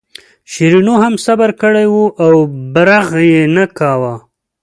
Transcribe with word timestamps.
شیرینو 0.51 0.95
هم 1.03 1.13
صبر 1.25 1.49
کړی 1.61 1.85
و 1.89 1.95
او 2.23 2.33
برغ 2.73 3.07
یې 3.31 3.41
نه 3.55 3.65
کاوه. 3.77 4.13